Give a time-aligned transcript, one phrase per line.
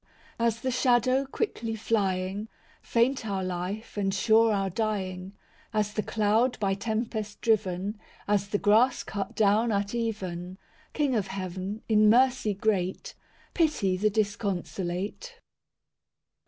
[0.39, 2.49] IV As the shadow quickly flying,
[2.81, 5.33] Faint our life and sure our dying;
[5.75, 10.57] As the cloud by tempest driven, As the grass cut down at even;—
[10.93, 13.13] King of heaven, in mercy great,
[13.53, 15.39] Pity the disconsolate.